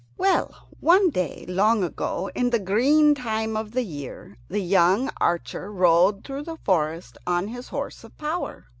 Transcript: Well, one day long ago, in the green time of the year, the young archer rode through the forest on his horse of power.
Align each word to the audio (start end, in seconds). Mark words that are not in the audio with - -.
Well, 0.17 0.69
one 0.79 1.11
day 1.11 1.45
long 1.47 1.83
ago, 1.83 2.31
in 2.33 2.49
the 2.49 2.57
green 2.57 3.13
time 3.13 3.55
of 3.55 3.73
the 3.73 3.83
year, 3.83 4.35
the 4.47 4.57
young 4.57 5.11
archer 5.19 5.71
rode 5.71 6.23
through 6.23 6.41
the 6.45 6.57
forest 6.57 7.19
on 7.27 7.49
his 7.49 7.67
horse 7.67 8.03
of 8.03 8.17
power. 8.17 8.65